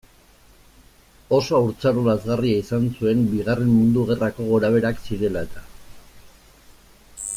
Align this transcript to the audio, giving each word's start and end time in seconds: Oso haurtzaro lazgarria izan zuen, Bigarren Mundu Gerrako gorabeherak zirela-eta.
Oso 1.39 1.57
haurtzaro 1.57 2.05
lazgarria 2.07 2.61
izan 2.63 2.87
zuen, 2.95 3.21
Bigarren 3.33 3.69
Mundu 3.75 4.07
Gerrako 4.09 4.49
gorabeherak 4.55 5.05
zirela-eta. 5.07 5.63